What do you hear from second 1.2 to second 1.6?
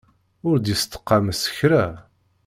s